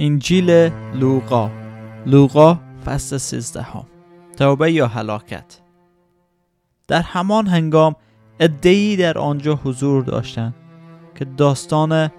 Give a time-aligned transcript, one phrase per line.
[0.00, 0.50] انجیل
[0.94, 1.50] لوقا.
[2.06, 3.86] لوقا فصل سیزدهم.
[4.36, 5.60] توبه یا هلاکت.
[6.88, 7.96] در همان هنگام
[8.40, 10.54] ادهی در آنجا حضور داشتند
[11.14, 12.10] که داستان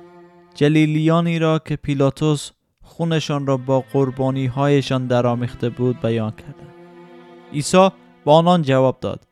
[0.54, 2.52] جلیلیانی را که پیلاتوس
[2.84, 6.74] خونشان را با قربانی هایشان درآمیخته بود بیان کردند.
[7.54, 7.90] عیسی
[8.26, 9.28] با آنان جواب داد.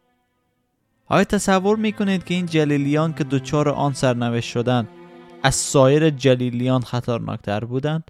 [1.07, 4.87] آیا تصور می کنید که این جلیلیان که دچار آن سرنوشت شدند
[5.43, 8.03] از سایر جلیلیان خطرناکتر بودند؟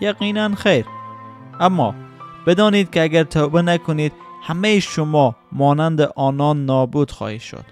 [0.00, 0.86] یقینا خیر.
[1.60, 1.94] اما
[2.46, 4.12] بدانید که اگر توبه نکنید
[4.42, 7.64] همه شما مانند آنان نابود خواهید شد.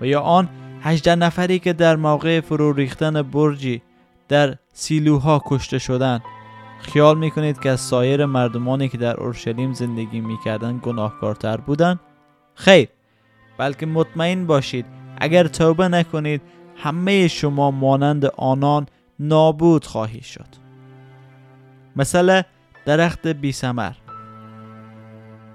[0.00, 0.48] و یا آن
[0.82, 3.82] هجده نفری که در موقع فرو ریختن برجی
[4.28, 6.22] در سیلوها کشته شدند.
[6.80, 12.00] خیال می‌کنید که از سایر مردمانی که در اورشلیم زندگی می‌کردند گناهکارتر بودند؟
[12.54, 12.88] خیر
[13.58, 14.86] بلکه مطمئن باشید
[15.18, 16.42] اگر توبه نکنید
[16.76, 18.86] همه شما مانند آنان
[19.20, 20.61] نابود خواهید شد.
[21.96, 22.42] مثل
[22.86, 23.92] درخت بی سمر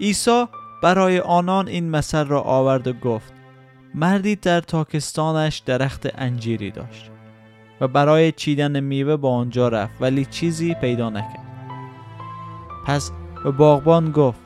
[0.02, 0.46] عیسی
[0.84, 3.34] برای آنان این مثل را آورد و گفت
[3.96, 7.12] مردی در تاکستانش درخت انجیری داشت
[7.82, 11.48] و برای چیدن میوه با آنجا رفت ولی چیزی پیدا نکرد.
[12.86, 13.12] پس
[13.44, 14.40] به باغبان گفت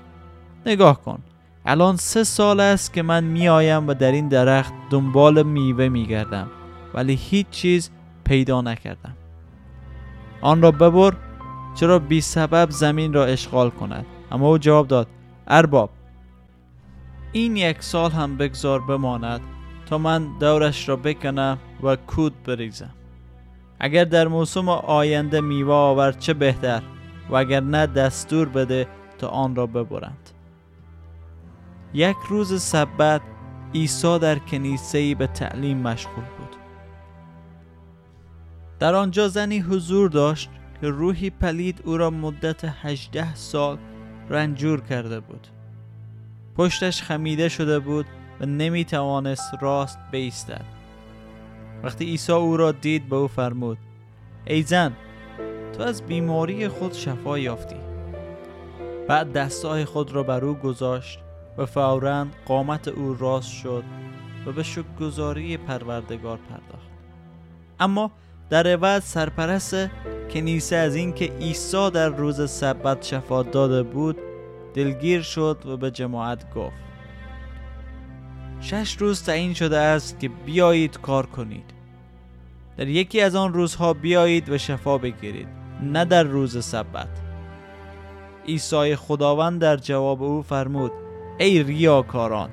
[0.66, 1.20] نگاه کن
[1.66, 6.48] الان سه سال است که من میآیم و در این درخت دنبال میوه میگردم
[6.94, 7.92] ولی هیچ چیز
[8.24, 9.14] پیدا نکردم.
[10.42, 11.14] آن را ببر
[11.76, 15.08] چرا بی سبب زمین را اشغال کند؟ اما او جواب داد
[15.48, 15.90] ارباب
[17.32, 19.42] این یک سال هم بگذار بماند
[19.86, 22.90] تا من دورش را بکنم و کود بریزم.
[23.80, 26.82] اگر در موسم آینده میوه آورد چه بهتر
[27.30, 30.30] و اگر نه دستور بده تا آن را ببرند.
[31.94, 33.22] یک روز سبت
[33.74, 36.56] عیسی در کنیسه به تعلیم مشغول بود.
[38.80, 40.50] در آنجا زنی حضور داشت
[40.82, 43.78] که روحی پلید او را مدت 18 سال
[44.30, 45.48] رنجور کرده بود.
[46.56, 48.06] پشتش خمیده شده بود
[48.40, 50.66] و نمی توانست راست بیستد.
[51.84, 53.78] وقتی عیسی او را دید به او فرمود
[54.46, 54.94] ای زن
[55.74, 57.76] تو از بیماری خود شفا یافتی.
[59.08, 61.20] بعد دستای خود را بر او گذاشت
[61.58, 63.84] و فورا قامت او راست شد
[64.46, 66.92] و به شکرگزاری پروردگار پرداخت.
[67.80, 68.12] اما
[68.52, 69.76] در عوض سرپرست
[70.30, 74.18] کنیسه از اینکه عیسی در روز سبت شفا داده بود
[74.74, 76.76] دلگیر شد و به جماعت گفت
[78.62, 81.64] شش روز تعیین شده است که بیایید کار کنید.
[82.78, 85.48] در یکی از آن روزها بیایید و شفا بگیرید
[85.84, 87.10] نه در روز سبت.
[88.48, 90.92] عیسی خداوند در جواب او فرمود
[91.38, 92.50] ای ریاکاران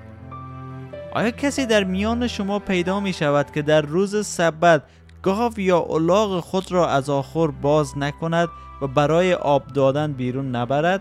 [1.14, 4.82] آیا کسی در میان شما پیدا می شود که در روز سبت
[5.22, 8.48] گاو یا الاغ خود را از آخر باز نکند
[8.82, 11.00] و برای آب دادن بیرون نبرد؟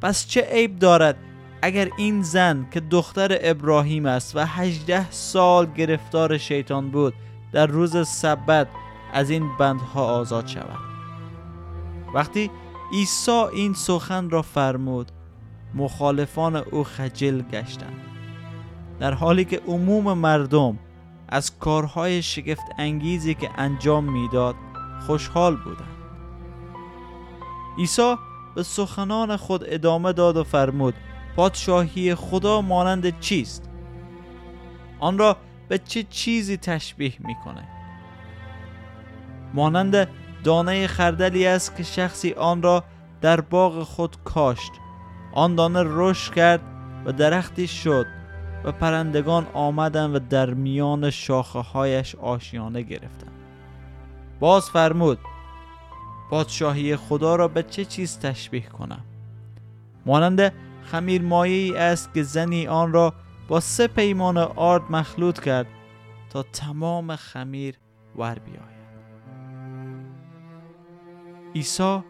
[0.00, 1.16] پس چه عیب دارد
[1.62, 7.14] اگر این زن که دختر ابراهیم است و هجده سال گرفتار شیطان بود
[7.52, 8.68] در روز سبت
[9.12, 10.78] از این بندها آزاد شود؟
[12.14, 12.50] وقتی
[12.92, 15.12] عیسی این سخن را فرمود
[15.74, 18.00] مخالفان او خجل گشتند.
[19.00, 20.78] در حالی که عموم مردم
[21.34, 24.54] از کارهای شگفت انگیزی که انجام می‌داد
[25.06, 25.96] خوشحال بودند.
[27.78, 28.14] عیسی
[28.54, 30.94] به سخنان خود ادامه داد و فرمود
[31.36, 33.70] پادشاهی خدا مانند چیست؟
[35.00, 35.36] آن را
[35.68, 37.68] به چه چیزی تشبیه می‌کنه
[39.54, 40.08] مانند
[40.44, 42.84] دانه خردلی است که شخصی آن را
[43.20, 44.72] در باغ خود کاشت.
[45.32, 46.60] آن دانه رشد کرد
[47.04, 48.06] و درختی شد.
[48.64, 53.32] و پرندگان آمدند و در میان شاخه هایش آشیانه گرفتند.
[54.40, 55.18] باز فرمود
[56.30, 59.04] پادشاهی خدا را به چه چیز تشبیه کنم؟
[60.06, 60.52] مانند
[60.84, 63.14] خمیر مایه است که زنی آن را
[63.48, 65.66] با سه پیمان آرد مخلوط کرد
[66.30, 67.74] تا تمام خمیر
[68.16, 68.74] ور بیاید.
[71.54, 72.00] عیسی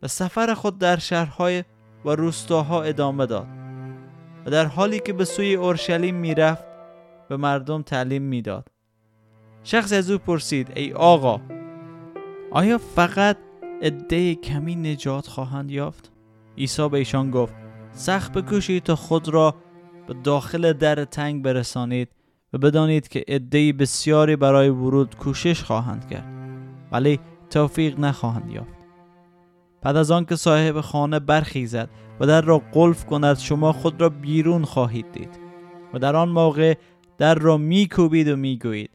[0.00, 1.64] به سفر خود در شهرهای
[2.04, 3.63] و روستاها ادامه داد.
[4.46, 6.64] و در حالی که به سوی اورشلیم می‌رفت
[7.28, 8.68] به مردم تعلیم می‌داد.
[9.64, 11.40] شخص از او پرسید ای آقا
[12.50, 13.36] آیا فقط
[13.82, 16.12] عده کمی نجات خواهند یافت؟
[16.58, 17.54] عیسی به ایشان گفت
[17.92, 19.54] سخت بکوشید تا خود را
[20.06, 22.08] به داخل در تنگ برسانید
[22.52, 26.26] و بدانید که عده بسیاری برای ورود کوشش خواهند کرد
[26.92, 27.20] ولی
[27.50, 28.73] توفیق نخواهند یافت.
[29.84, 31.88] بعد از آنکه صاحب خانه برخیزد
[32.20, 35.38] و در را قلف کند شما خود را بیرون خواهید دید
[35.94, 36.74] و در آن موقع
[37.18, 38.90] در را میکوبید و می‌گویید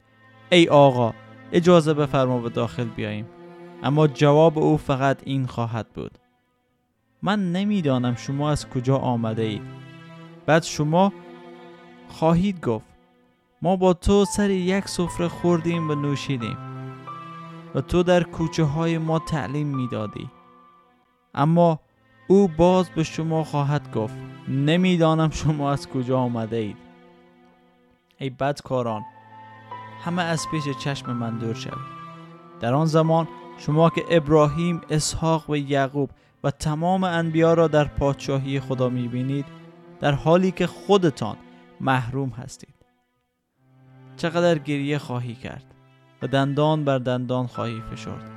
[0.52, 1.14] ای آقا
[1.52, 3.26] اجازه بفرما به داخل بیاییم.
[3.84, 6.12] اما جواب او فقط این خواهد بود.
[7.22, 9.62] من نمی‌دانم شما از کجا آمده اید.
[10.46, 11.14] بعد شما
[12.08, 12.86] خواهید گفت
[13.62, 16.58] ما با تو سر یک سفره خوردیم و نوشیدیم
[17.76, 20.30] و تو در کوچه های ما تعلیم می‌دادی.
[21.34, 21.80] اما
[22.28, 24.16] او باز به شما خواهد گفت
[24.48, 26.78] نمی‌دانم شما از کجا آمده اید
[28.18, 29.06] ای بدکاران
[30.04, 32.00] همه از پیش چشم من دور شوید.
[32.60, 33.28] در آن زمان
[33.58, 36.10] شما که ابراهیم اسحاق و یعقوب
[36.44, 39.46] و تمام انبیا را در پادشاهی خدا می‌بینید
[40.00, 41.38] در حالی که خودتان
[41.82, 42.76] محروم هستید.
[44.18, 45.66] چقدر گریه خواهی کرد
[46.22, 48.32] و دندان بر دندان خواهی فشرد.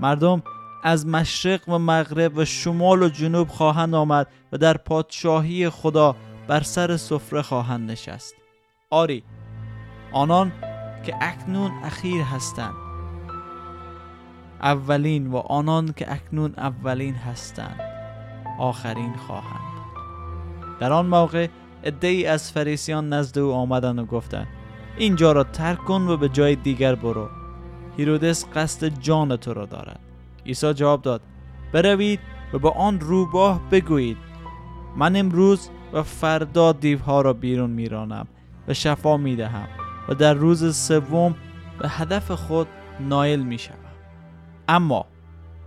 [0.00, 0.42] مردم
[0.82, 6.16] از مشرق و مغرب و شمال و جنوب خواهند آمد و در پادشاهی خدا
[6.48, 8.34] بر سر سفره خواهند نشست.
[8.90, 9.24] آری
[10.12, 10.52] آنان
[11.06, 12.74] که اکنون اخیر هستند.
[14.62, 17.80] اولین و آنان که اکنون اولین هستند.
[18.58, 19.70] آخرین خواهند
[20.80, 21.48] در آن موقع
[22.02, 24.46] ای از فریسیان نزد او آمدند و گفتند
[24.96, 27.28] اینجا را ترک کن و به جای دیگر برو.
[27.96, 30.09] هیرودس قصد جان تو را دارد.
[30.46, 31.22] عیسی جواب داد
[31.72, 32.20] بروید
[32.52, 34.16] و به آن روباه بگویید.
[34.96, 38.26] من امروز و فردا دیوها را بیرون میرانم
[38.68, 39.68] و شفا می‌دهم
[40.08, 41.34] و در روز سوم
[41.78, 42.66] به هدف خود
[43.00, 43.76] نایل می‌شوم.
[44.68, 45.06] اما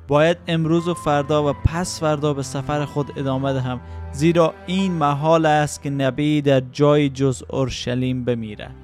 [0.07, 3.81] باید امروز و فردا و پس فردا به سفر خود ادامه دهم
[4.11, 8.75] زیرا این محال است که نبی در جای جز اورشلیم بمیرد.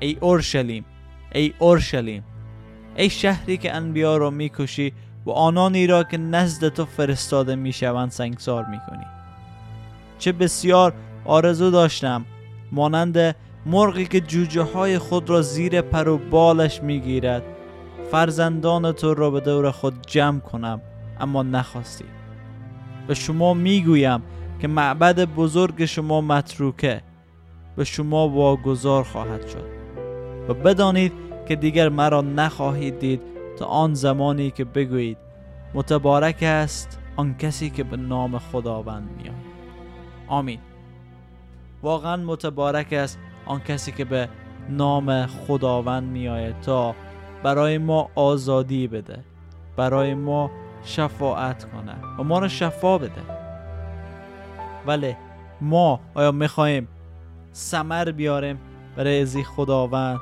[0.00, 0.84] ای اورشلیم
[1.34, 2.24] ای اورشلیم
[2.96, 4.92] ای شهری که انبیا را می‌کشی
[5.28, 9.04] و آنانی را که نزد تو فرستاده می‌شوند سنگسار می‌کنی.
[10.18, 10.92] چه بسیار
[11.24, 12.24] آرزو داشتم
[12.72, 13.36] مانند
[13.66, 17.42] مرغی که جوجه های خود را زیر پر و بالش می‌گیرد.
[18.10, 20.80] فرزندان تو را به دور خود جمع کنم
[21.20, 22.04] اما نخواستی.
[23.06, 24.22] به شما می‌گویم
[24.60, 27.00] که معبد بزرگ شما متروکه.
[27.76, 29.66] به شما واگذار خواهد شد.
[30.48, 31.12] و بدانید
[31.48, 33.20] که دیگر مرا نخواهید دید
[33.58, 35.18] تا آن زمانی که بگویید
[35.74, 39.48] متبارک است آن کسی که به نام خداوند میآید.
[40.28, 40.58] آمین.
[41.82, 44.28] واقعا متبارک است آن کسی که به
[44.68, 46.94] نام خداوند میآید تا
[47.42, 49.24] برای ما آزادی بده
[49.76, 50.50] برای ما
[50.84, 53.22] شفاعت کنه و ما را شفا بده.
[54.86, 55.16] ولی
[55.60, 56.88] ما آیا می‌خواهیم
[57.52, 58.58] سمر بیاریم
[58.96, 60.20] برای ازی خداوند؟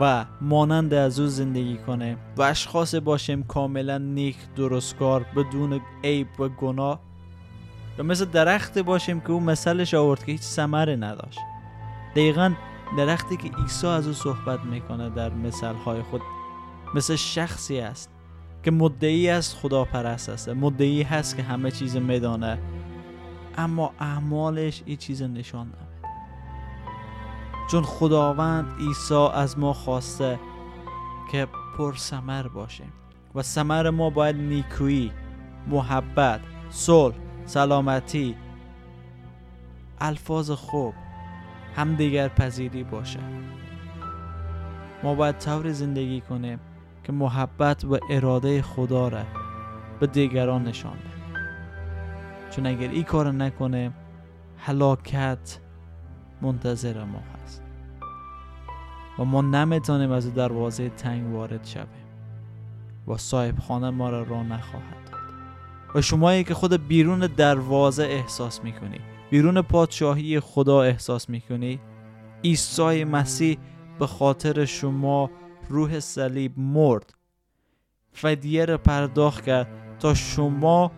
[0.00, 6.48] و مانند از او زندگی کنیم و اشخاص باشیم کاملا نیک درستکار بدون عیب و
[6.48, 7.00] گناه.
[7.98, 11.38] و مثل درخت باشیم که او مثلش آورد که هیچ سمره نداشت.
[12.10, 12.54] دقیقا
[12.96, 16.20] درختی که عیسی از او صحبت می‌کنه در مثلهای خود
[16.94, 18.10] مثل شخصی است
[18.62, 20.48] که مدعی است خدا پرست است.
[20.48, 22.58] مدعی هست که همه چیز میدانه
[23.56, 25.72] اما اعمالش این چیز نشان
[27.70, 30.38] چون خداوند عیسی از ما خواسته
[31.32, 31.48] که
[31.78, 32.92] پر سمر باشیم
[33.34, 35.12] و سمر ما باید نیکویی
[35.66, 38.36] محبت صلح سلامتی
[40.00, 40.94] الفاظ خوب
[41.76, 43.20] همدیگر پذیری باشه.
[45.02, 46.60] ما باید طور زندگی کنیم
[47.04, 49.22] که محبت و اراده خدا را
[50.00, 50.98] به دیگران نشان
[52.50, 53.94] چون اگر این کار نکنیم
[54.58, 55.58] هلاکت
[56.42, 57.62] منتظر ما هست.
[59.18, 62.08] و ما نمی‌تونیم از دروازه تنگ وارد شویم.
[63.08, 65.20] و صاحب خانه ما را راه نخواهد داد.
[65.94, 69.00] و شمایی که خود بیرون دروازه احساس می‌کنی.
[69.30, 71.80] بیرون پادشاهی خدا احساس می‌کنی.
[72.44, 73.58] عیسی مسیح
[73.98, 75.30] به خاطر شما
[75.68, 77.14] روح صلیب مرد.
[78.12, 79.68] فدیه را پرداخت کرد
[79.98, 80.92] تا شما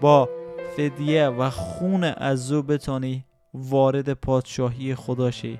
[0.00, 0.28] با
[0.76, 3.24] فدیه و خون از او بتانی
[3.54, 5.58] وارد پادشاهی خدا شی.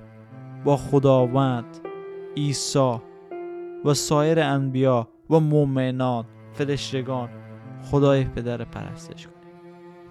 [0.65, 1.79] با خداوند
[2.37, 2.95] عیسی
[3.85, 7.29] و سایر انبیا و مؤمنان فرشتگان.
[7.83, 9.35] خدای پدر پرستش کنی.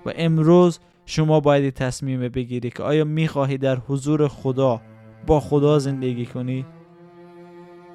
[0.06, 4.82] و امروز شما باید تصمیم بگیری که آیا می‌خواهی در حضور خدا
[5.28, 6.66] با خدا زندگی کنی؟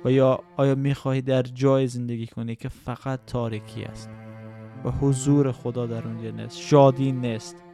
[0.04, 4.10] و یا آیا می‌خواهی در جای زندگی کنی که فقط تاریکی است
[4.84, 7.64] و حضور خدا در اونجا نیست شادی نیست؟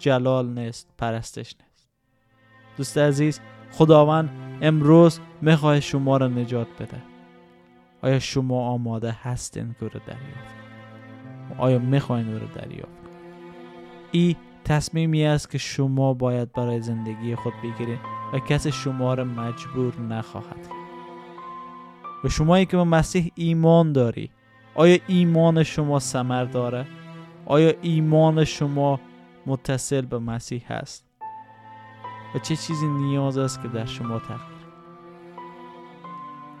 [0.00, 1.88] جلال نیست پرستش نیست.
[2.76, 3.40] دوست عزیز
[3.72, 4.30] خداوند
[4.62, 7.02] امروز می‌خواه شما را نجات بده.
[8.02, 10.54] آیا شما آماده هستین که رو دریافت؟
[11.58, 13.00] آیا می‌خواین او رو دریافت
[14.12, 17.98] ای تصمیمی است که شما باید برای زندگی خود بگیرید
[18.32, 20.68] و کسی شما را مجبور نخواهد
[22.24, 24.30] و شمایی که به مسیح ایمان داری
[24.74, 26.86] آیا ایمان شما سمر داره؟
[27.46, 29.00] آیا ایمان شما
[29.46, 31.06] متصل به مسیح هست؟
[32.34, 34.60] و چه چیزی نیاز است که در شما تغییر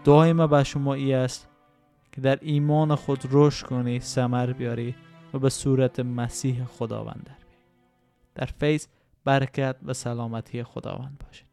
[0.04, 1.48] دعای ما به شما ای است
[2.12, 4.94] که در ایمان خود رشد کنی سمر بیاری
[5.34, 7.66] و به صورت مسیح خداوند در بیاری
[8.34, 8.86] در فیض
[9.24, 11.49] برکت و سلامتی خداوند باشید